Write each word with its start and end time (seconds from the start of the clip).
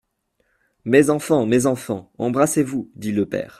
Mes 0.83 1.11
enfants, 1.11 1.45
mes 1.45 1.67
enfants, 1.67 2.11
embrassez-vous! 2.17 2.89
dit 2.95 3.11
le 3.11 3.27
père. 3.29 3.49